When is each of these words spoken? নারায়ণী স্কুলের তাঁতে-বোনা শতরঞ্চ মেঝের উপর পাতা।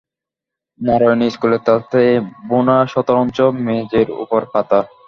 নারায়ণী 0.79 1.27
স্কুলের 1.29 1.61
তাঁতে-বোনা 1.67 2.77
শতরঞ্চ 2.87 3.37
মেঝের 3.65 4.07
উপর 4.23 4.41
পাতা। 4.53 4.79